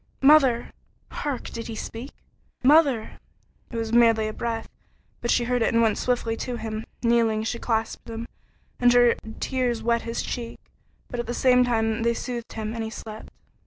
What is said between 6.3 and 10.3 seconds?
to him. Kneeling, she clasped him, and her tears wet his